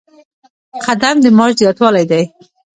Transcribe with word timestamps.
قدم 0.85 1.15
د 1.21 1.25
معاش 1.37 1.53
زیاتوالی 1.61 2.03
دی 2.11 2.23